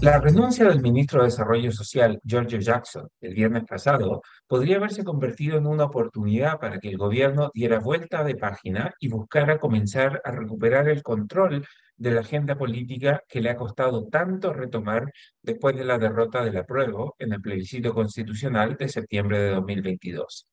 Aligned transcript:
La 0.00 0.20
renuncia 0.20 0.64
del 0.64 0.80
ministro 0.80 1.20
de 1.20 1.26
Desarrollo 1.26 1.72
Social, 1.72 2.20
Giorgio 2.22 2.60
Jackson, 2.60 3.08
el 3.20 3.34
viernes 3.34 3.64
pasado, 3.64 4.22
podría 4.46 4.76
haberse 4.76 5.02
convertido 5.02 5.58
en 5.58 5.66
una 5.66 5.86
oportunidad 5.86 6.60
para 6.60 6.78
que 6.78 6.88
el 6.88 6.96
gobierno 6.96 7.50
diera 7.52 7.80
vuelta 7.80 8.22
de 8.22 8.36
página 8.36 8.94
y 9.00 9.08
buscara 9.08 9.58
comenzar 9.58 10.20
a 10.24 10.30
recuperar 10.30 10.88
el 10.88 11.02
control 11.02 11.66
de 11.96 12.12
la 12.12 12.20
agenda 12.20 12.56
política 12.56 13.24
que 13.28 13.40
le 13.40 13.50
ha 13.50 13.56
costado 13.56 14.06
tanto 14.06 14.52
retomar 14.52 15.12
después 15.42 15.76
de 15.76 15.84
la 15.84 15.98
derrota 15.98 16.44
del 16.44 16.58
apruebo 16.58 17.16
en 17.18 17.32
el 17.32 17.40
plebiscito 17.40 17.92
constitucional 17.92 18.76
de 18.76 18.88
septiembre 18.88 19.40
de 19.40 19.50
2022. 19.50 20.46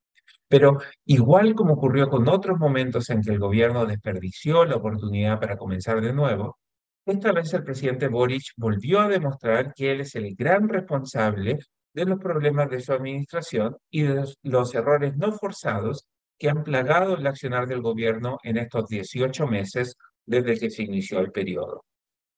Pero 0.48 0.80
igual 1.06 1.54
como 1.54 1.76
ocurrió 1.76 2.10
con 2.10 2.28
otros 2.30 2.58
momentos 2.58 3.12
en 3.12 3.22
que 3.22 3.30
el 3.30 3.40
gobierno 3.40 3.86
desperdició 3.86 4.66
la 4.66 4.78
oportunidad 4.78 5.40
para 5.40 5.56
comenzar 5.56 6.02
de 6.02 6.14
nuevo, 6.14 6.58
esta 7.06 7.32
vez 7.32 7.54
el 7.54 7.64
presidente 7.64 8.08
Boric 8.08 8.54
volvió 8.58 9.00
a 9.00 9.08
demostrar 9.08 9.74
que 9.74 9.92
él 9.92 10.02
es 10.02 10.16
el 10.16 10.36
gran 10.36 10.68
responsable 10.68 11.60
de 11.94 12.06
los 12.06 12.20
problemas 12.20 12.70
de 12.70 12.82
su 12.82 12.94
administración 12.94 13.78
y 13.90 14.04
de 14.04 14.26
los 14.44 14.74
errores 14.74 15.16
no 15.16 15.32
forzados 15.32 16.08
que 16.38 16.50
han 16.50 16.64
plagado 16.64 17.16
el 17.16 17.28
accionar 17.28 17.68
del 17.68 17.82
gobierno 17.82 18.38
en 18.44 18.58
estos 18.58 18.88
18 18.88 19.48
meses 19.48 19.96
desde 20.26 20.60
que 20.60 20.70
se 20.70 20.84
inició 20.84 21.20
el 21.20 21.32
periodo. 21.32 21.86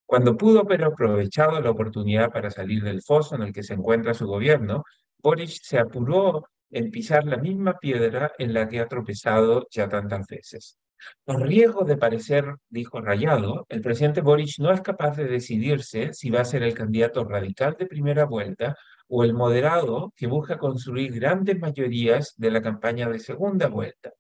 Cuando 0.06 0.38
pudo 0.38 0.62
haber 0.62 0.84
aprovechado 0.84 1.60
la 1.60 1.72
oportunidad 1.72 2.32
para 2.32 2.52
salir 2.52 2.84
del 2.84 3.02
foso 3.02 3.36
en 3.36 3.44
el 3.44 3.54
que 3.54 3.64
se 3.64 3.74
encuentra 3.74 4.14
su 4.14 4.28
gobierno, 4.28 4.84
Boric 5.18 5.60
se 5.64 5.80
apuró 5.80 6.48
en 6.70 6.92
pisar 6.92 7.26
la 7.26 7.38
misma 7.38 7.78
piedra 7.80 8.32
en 8.38 8.54
la 8.54 8.68
que 8.68 8.80
ha 8.80 8.88
tropezado 8.88 9.66
ya 9.72 9.88
tantas 9.88 10.28
veces. 10.28 10.78
Por 11.24 11.42
riesgo 11.48 11.84
de 11.84 11.98
parecer, 11.98 12.56
dijo 12.70 13.02
Rayado, 13.02 13.66
el 13.70 13.82
presidente 13.82 14.22
Boric 14.22 14.60
no 14.60 14.72
es 14.72 14.82
capaz 14.82 15.18
de 15.18 15.26
decidirse 15.26 16.14
si 16.14 16.30
va 16.30 16.42
a 16.42 16.46
ser 16.46 16.64
el 16.64 16.74
candidato 16.74 17.24
radical 17.24 17.76
de 17.78 17.86
primera 17.86 18.26
vuelta 18.26 18.76
o 19.08 19.24
el 19.24 19.34
moderado 19.34 20.14
que 20.16 20.28
busca 20.28 20.58
construir 20.58 21.14
grandes 21.14 21.60
mayorías 21.60 22.34
de 22.38 22.52
la 22.52 22.62
campaña 22.62 23.10
de 23.10 23.20
segunda 23.20 23.68
vuelta. 23.68 24.12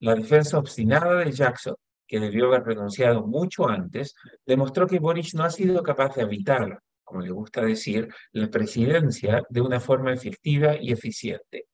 La 0.00 0.14
defensa 0.14 0.58
obstinada 0.58 1.16
de 1.16 1.32
Jackson, 1.32 1.76
que 2.06 2.20
debió 2.20 2.46
haber 2.46 2.64
renunciado 2.64 3.26
mucho 3.26 3.68
antes, 3.68 4.14
demostró 4.44 4.86
que 4.86 4.98
Boric 4.98 5.34
no 5.34 5.44
ha 5.44 5.50
sido 5.50 5.82
capaz 5.82 6.16
de 6.16 6.22
evitar, 6.22 6.80
como 7.02 7.20
le 7.20 7.30
gusta 7.30 7.62
decir, 7.62 8.08
la 8.32 8.48
presidencia 8.48 9.42
de 9.48 9.60
una 9.60 9.80
forma 9.80 10.12
efectiva 10.12 10.76
y 10.80 10.92
eficiente. 10.92 11.66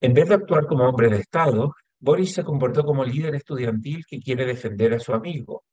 En 0.00 0.14
vez 0.14 0.28
de 0.28 0.36
actuar 0.36 0.66
como 0.66 0.88
hombre 0.88 1.10
de 1.10 1.18
Estado, 1.18 1.74
Boris 2.00 2.34
se 2.34 2.44
comportó 2.44 2.82
como 2.82 3.04
líder 3.04 3.34
estudiantil 3.34 4.04
que 4.06 4.20
quiere 4.20 4.46
defender 4.46 4.94
a 4.94 4.98
su 4.98 5.12
amigo, 5.12 5.64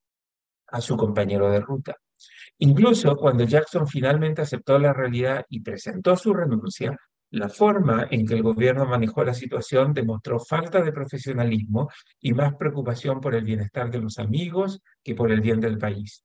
a 0.66 0.80
su 0.80 0.96
compañero 0.96 1.50
de 1.50 1.60
ruta. 1.60 1.96
Incluso 2.58 3.16
cuando 3.16 3.44
Jackson 3.44 3.86
finalmente 3.86 4.42
aceptó 4.42 4.78
la 4.78 4.92
realidad 4.92 5.44
y 5.48 5.60
presentó 5.60 6.16
su 6.16 6.34
renuncia, 6.34 6.96
la 7.30 7.48
forma 7.48 8.08
en 8.10 8.26
que 8.26 8.34
el 8.34 8.42
gobierno 8.42 8.86
manejó 8.86 9.22
la 9.22 9.34
situación 9.34 9.92
demostró 9.92 10.38
falta 10.40 10.82
de 10.82 10.92
profesionalismo 10.92 11.88
y 12.20 12.32
más 12.32 12.54
preocupación 12.56 13.20
por 13.20 13.34
el 13.34 13.44
bienestar 13.44 13.90
de 13.90 14.00
los 14.00 14.18
amigos 14.18 14.80
que 15.02 15.14
por 15.14 15.30
el 15.30 15.40
bien 15.40 15.60
del 15.60 15.78
país. 15.78 16.24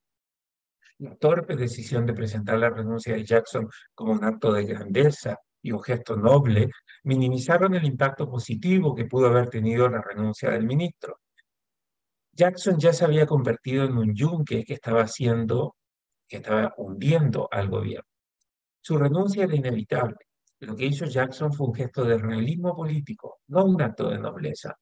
La 1.00 1.16
torpe 1.16 1.56
decisión 1.56 2.06
de 2.06 2.14
presentar 2.14 2.58
la 2.58 2.70
renuncia 2.70 3.14
de 3.14 3.26
Jackson 3.26 3.68
como 3.94 4.14
un 4.14 4.24
acto 4.24 4.54
de 4.54 4.66
grandeza 4.66 5.38
y 5.62 5.72
un 5.72 5.82
gesto 5.82 6.16
noble 6.16 6.70
minimizaron 7.04 7.76
el 7.76 7.86
impacto 7.86 8.30
positivo 8.30 8.96
que 8.96 9.06
pudo 9.06 9.28
haber 9.28 9.50
tenido 9.50 9.90
la 9.90 10.02
renuncia 10.02 10.50
del 10.50 10.66
ministro. 10.66 11.20
Jackson 12.32 12.80
ya 12.80 12.94
se 12.94 13.06
había 13.06 13.28
convertido 13.28 13.86
en 13.86 13.98
un 13.98 14.16
yunque 14.16 14.64
que 14.64 14.74
estaba 14.74 15.04
haciendo, 15.04 15.76
que 16.28 16.38
estaba 16.38 16.74
hundiendo 16.78 17.48
al 17.52 17.70
gobierno. 17.70 18.10
Su 18.82 18.98
renuncia 18.98 19.44
era 19.44 19.56
inevitable. 19.56 20.18
Lo 20.60 20.76
que 20.76 20.86
hizo 20.86 21.06
Jackson 21.06 21.54
fue 21.54 21.68
un 21.68 21.76
gesto 21.76 22.04
de 22.06 22.18
realismo 22.18 22.76
político, 22.76 23.40
no 23.48 23.66
un 23.66 23.82
acto 23.82 24.10
de 24.10 24.18
nobleza. 24.18 24.76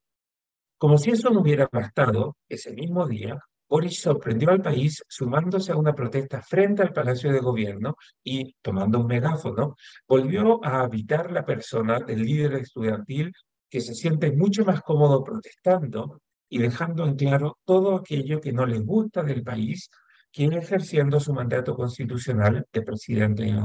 Como 0.77 0.97
si 0.97 1.11
eso 1.11 1.29
no 1.29 1.41
hubiera 1.41 1.67
bastado, 1.71 2.37
ese 2.47 2.71
mismo 2.73 3.07
día, 3.07 3.39
Boris 3.71 4.01
sorprendió 4.01 4.49
al 4.49 4.61
país 4.61 5.01
sumándose 5.07 5.71
a 5.71 5.77
una 5.77 5.93
protesta 5.93 6.41
frente 6.41 6.81
al 6.81 6.91
Palacio 6.91 7.31
de 7.31 7.39
Gobierno 7.39 7.95
y, 8.21 8.53
tomando 8.61 8.99
un 8.99 9.07
megáfono, 9.07 9.77
volvió 10.05 10.59
a 10.65 10.81
habitar 10.81 11.31
la 11.31 11.45
persona 11.45 12.01
del 12.01 12.21
líder 12.21 12.55
estudiantil 12.55 13.31
que 13.69 13.79
se 13.79 13.95
siente 13.95 14.33
mucho 14.33 14.65
más 14.65 14.81
cómodo 14.81 15.23
protestando 15.23 16.19
y 16.49 16.57
dejando 16.57 17.07
en 17.07 17.15
claro 17.15 17.59
todo 17.63 17.95
aquello 17.95 18.41
que 18.41 18.51
no 18.51 18.65
le 18.65 18.79
gusta 18.79 19.23
del 19.23 19.41
país, 19.41 19.89
quien 20.33 20.51
ejerciendo 20.51 21.21
su 21.21 21.31
mandato 21.31 21.73
constitucional 21.73 22.67
de 22.73 22.81
presidente. 22.81 23.55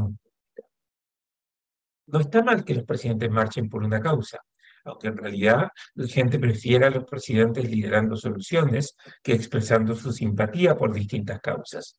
No 2.07 2.21
está 2.21 2.45
mal 2.45 2.65
que 2.65 2.77
los 2.77 2.85
presidentes 2.85 3.29
marchen 3.29 3.69
por 3.69 3.83
una 3.83 3.99
causa, 4.01 4.39
aunque 4.87 5.09
en 5.09 5.17
realidad 5.17 5.69
la 5.95 6.07
gente 6.07 6.39
prefiere 6.39 6.87
a 6.87 6.91
los 6.91 7.05
presidentes 7.05 7.69
liderando 7.69 8.17
soluciones 8.17 8.97
que 9.23 9.33
expresando 9.33 9.95
su 9.95 10.13
simpatía 10.13 10.77
por 10.77 10.93
distintas 10.93 11.41
causas. 11.41 11.99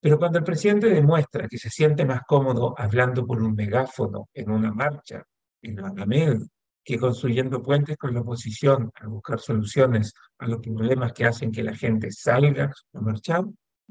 Pero 0.00 0.18
cuando 0.18 0.38
el 0.38 0.44
presidente 0.44 0.88
demuestra 0.88 1.48
que 1.48 1.58
se 1.58 1.70
siente 1.70 2.04
más 2.04 2.22
cómodo 2.26 2.74
hablando 2.78 3.26
por 3.26 3.42
un 3.42 3.54
megáfono 3.54 4.28
en 4.32 4.50
una 4.50 4.72
marcha, 4.72 5.24
en 5.60 5.76
la 5.76 5.88
Alameda, 5.88 6.38
que 6.84 6.98
construyendo 6.98 7.62
puentes 7.62 7.96
con 7.96 8.14
la 8.14 8.20
oposición 8.20 8.90
a 8.94 9.08
buscar 9.08 9.40
soluciones 9.40 10.14
a 10.38 10.46
los 10.46 10.60
problemas 10.60 11.12
que 11.12 11.26
hacen 11.26 11.50
que 11.50 11.62
la 11.62 11.74
gente 11.74 12.10
salga 12.12 12.72
a 12.94 13.00
marchar, 13.00 13.44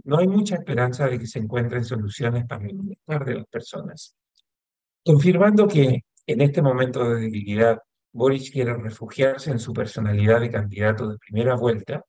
no 0.05 0.17
hay 0.17 0.27
mucha 0.27 0.55
esperanza 0.55 1.07
de 1.07 1.19
que 1.19 1.27
se 1.27 1.39
encuentren 1.39 1.83
soluciones 1.83 2.45
para 2.45 2.65
el 2.65 2.73
bienestar 2.73 3.25
de 3.25 3.35
las 3.35 3.45
personas. 3.47 4.15
Confirmando 5.03 5.67
que 5.67 6.03
en 6.25 6.41
este 6.41 6.61
momento 6.61 7.03
de 7.03 7.21
debilidad 7.21 7.79
Boris 8.11 8.51
quiere 8.51 8.73
refugiarse 8.75 9.51
en 9.51 9.59
su 9.59 9.73
personalidad 9.73 10.41
de 10.41 10.51
candidato 10.51 11.07
de 11.07 11.17
primera 11.17 11.55
vuelta, 11.55 12.03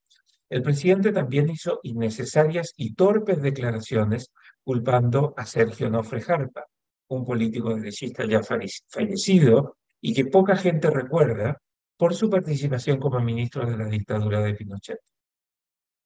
el 0.51 0.63
presidente 0.63 1.13
también 1.13 1.51
hizo 1.51 1.81
innecesarias 1.83 2.73
y 2.77 2.95
torpes 2.95 3.43
declaraciones 3.43 4.33
culpando 4.65 5.35
a 5.37 5.45
Sergio 5.45 5.91
Nofre 5.91 6.23
Jarpa, 6.23 6.65
un 7.09 7.25
político 7.25 7.75
derechista 7.75 8.25
ya 8.25 8.41
fallecido 8.43 9.77
y 10.01 10.15
que 10.15 10.27
poca 10.27 10.57
gente 10.57 10.91
recuerda 10.91 11.61
por 11.97 12.15
su 12.15 12.31
participación 12.31 12.99
como 12.99 13.21
ministro 13.21 13.67
de 13.67 13.77
la 13.77 13.87
dictadura 13.87 14.41
de 14.41 14.55
Pinochet. 14.55 15.01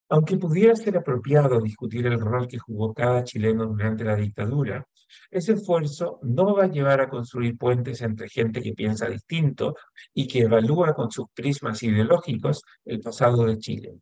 Aunque 0.08 0.36
pudiera 0.36 0.74
ser 0.74 0.96
apropiado 0.96 1.60
discutir 1.60 2.06
el 2.06 2.18
rol 2.20 2.48
que 2.48 2.58
jugó 2.58 2.92
cada 2.92 3.24
chileno 3.24 3.66
durante 3.66 4.04
la 4.04 4.16
dictadura, 4.16 4.84
ese 5.30 5.52
esfuerzo 5.52 6.18
no 6.22 6.54
va 6.54 6.64
a 6.64 6.70
llevar 6.70 7.00
a 7.00 7.08
construir 7.08 7.56
puentes 7.56 8.02
entre 8.02 8.28
gente 8.28 8.62
que 8.62 8.72
piensa 8.72 9.08
distinto 9.08 9.74
y 10.14 10.26
que 10.26 10.40
evalúa 10.40 10.94
con 10.94 11.10
sus 11.10 11.26
prismas 11.34 11.82
ideológicos 11.82 12.62
el 12.84 13.00
pasado 13.00 13.44
de 13.46 13.58
Chile. 13.58 13.94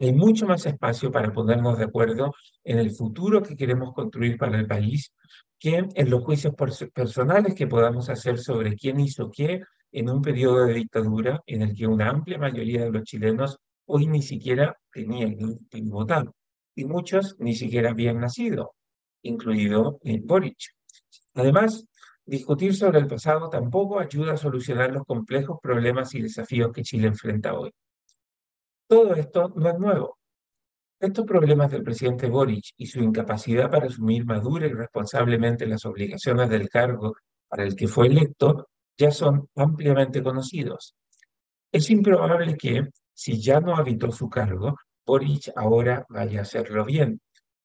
Hay 0.00 0.12
mucho 0.12 0.46
más 0.46 0.66
espacio 0.66 1.10
para 1.10 1.32
ponernos 1.32 1.78
de 1.78 1.84
acuerdo 1.84 2.32
en 2.64 2.78
el 2.78 2.90
futuro 2.90 3.42
que 3.42 3.56
queremos 3.56 3.92
construir 3.94 4.36
para 4.36 4.58
el 4.58 4.66
país 4.66 5.12
que 5.58 5.86
en 5.94 6.10
los 6.10 6.24
juicios 6.24 6.54
personales 6.92 7.54
que 7.54 7.66
podamos 7.66 8.08
hacer 8.08 8.38
sobre 8.38 8.74
quién 8.74 9.00
hizo 9.00 9.30
qué 9.30 9.62
en 9.92 10.10
un 10.10 10.20
periodo 10.20 10.66
de 10.66 10.74
dictadura 10.74 11.40
en 11.46 11.62
el 11.62 11.74
que 11.74 11.86
una 11.86 12.10
amplia 12.10 12.38
mayoría 12.38 12.84
de 12.84 12.90
los 12.90 13.04
chilenos 13.04 13.58
hoy 13.86 14.06
ni 14.06 14.22
siquiera 14.22 14.76
tenían 14.92 15.36
que 15.70 15.82
votar 15.82 16.26
y 16.74 16.84
muchos 16.84 17.36
ni 17.38 17.54
siquiera 17.54 17.90
habían 17.90 18.18
nacido, 18.18 18.74
incluido 19.24 19.98
Boric. 20.22 20.56
Además, 21.34 21.86
discutir 22.24 22.74
sobre 22.74 23.00
el 23.00 23.06
pasado 23.06 23.50
tampoco 23.50 23.98
ayuda 23.98 24.34
a 24.34 24.36
solucionar 24.36 24.92
los 24.92 25.04
complejos 25.04 25.58
problemas 25.60 26.14
y 26.14 26.22
desafíos 26.22 26.72
que 26.72 26.82
Chile 26.82 27.08
enfrenta 27.08 27.54
hoy. 27.54 27.72
Todo 28.86 29.14
esto 29.14 29.52
no 29.56 29.68
es 29.68 29.78
nuevo. 29.78 30.18
Estos 31.00 31.26
problemas 31.26 31.70
del 31.70 31.82
presidente 31.82 32.28
Boric 32.28 32.72
y 32.76 32.86
su 32.86 33.00
incapacidad 33.00 33.70
para 33.70 33.86
asumir 33.86 34.24
madura 34.24 34.66
y 34.66 34.72
responsablemente 34.72 35.66
las 35.66 35.84
obligaciones 35.84 36.48
del 36.48 36.68
cargo 36.68 37.14
para 37.48 37.64
el 37.64 37.74
que 37.74 37.88
fue 37.88 38.06
electo 38.06 38.68
ya 38.96 39.10
son 39.10 39.48
ampliamente 39.56 40.22
conocidos. 40.22 40.94
Es 41.72 41.90
improbable 41.90 42.56
que, 42.56 42.88
si 43.12 43.40
ya 43.40 43.60
no 43.60 43.76
habitó 43.76 44.12
su 44.12 44.28
cargo, 44.28 44.76
Boric 45.04 45.50
ahora 45.56 46.06
vaya 46.08 46.38
a 46.38 46.42
hacerlo 46.42 46.84
bien. 46.84 47.20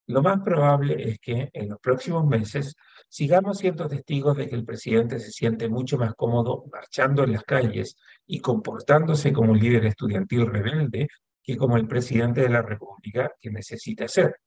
Lo 0.10 0.24
más 0.24 0.42
probable 0.42 1.08
es 1.08 1.20
que 1.20 1.52
en 1.54 1.70
los 1.70 1.80
próximos 1.80 2.26
meses 2.26 2.76
sigamos 3.08 3.60
siendo 3.60 3.88
testigos 3.88 4.36
de 4.36 4.50
que 4.50 4.56
el 4.56 4.66
presidente 4.66 5.20
se 5.20 5.30
siente 5.30 5.70
mucho 5.70 6.00
más 6.00 6.16
cómodo 6.16 6.66
marchando 6.72 7.24
en 7.24 7.34
las 7.34 7.44
calles 7.44 7.96
y 8.26 8.40
comportándose 8.40 9.32
como 9.32 9.52
un 9.52 9.60
líder 9.60 9.86
estudiantil 9.86 10.48
rebelde 10.48 11.10
que 11.44 11.56
como 11.56 11.78
el 11.78 11.88
presidente 11.88 12.42
de 12.42 12.50
la 12.50 12.64
República 12.64 13.32
que 13.40 13.52
necesita 13.52 14.08
ser. 14.08 14.38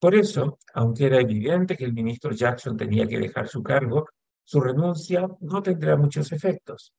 Por 0.00 0.16
eso, 0.16 0.58
aunque 0.74 1.06
era 1.06 1.20
evidente 1.20 1.76
que 1.76 1.84
el 1.84 1.92
ministro 1.92 2.32
Jackson 2.32 2.76
tenía 2.76 3.06
que 3.06 3.20
dejar 3.20 3.46
su 3.46 3.62
cargo, 3.62 4.06
su 4.42 4.60
renuncia 4.60 5.24
no 5.38 5.62
tendrá 5.62 5.96
muchos 5.96 6.32
efectos. 6.32 6.92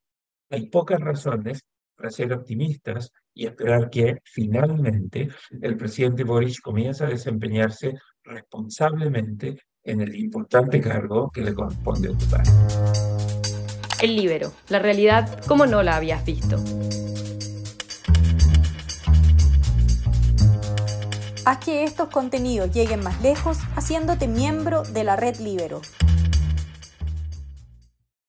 Hay 0.50 0.70
pocas 0.70 1.02
razones 1.02 1.66
para 1.98 2.12
ser 2.12 2.32
optimistas 2.32 3.12
y 3.34 3.48
esperar 3.48 3.90
que 3.90 4.18
finalmente 4.24 5.30
el 5.62 5.76
presidente 5.76 6.24
Boris 6.24 6.62
comience 6.62 7.04
a 7.04 7.08
desempeñarse 7.08 7.94
responsablemente 8.24 9.58
en 9.84 10.02
el 10.02 10.16
importante 10.16 10.80
cargo 10.80 11.30
que 11.32 11.42
le 11.42 11.54
corresponde 11.54 12.10
ocupar. 12.10 12.44
El 14.02 14.16
libero, 14.16 14.52
la 14.70 14.80
realidad 14.80 15.44
como 15.46 15.66
no 15.66 15.82
la 15.82 15.96
habías 15.96 16.24
visto. 16.24 16.58
Haz 21.46 21.60
que 21.64 21.86
estos 21.86 22.10
contenidos 22.10 22.72
lleguen 22.72 23.00
más 23.02 23.22
lejos 23.22 23.58
haciéndote 23.78 24.28
miembro 24.28 24.84
de 24.84 25.06
la 25.06 25.16
red 25.16 25.38
Libero. 25.38 25.82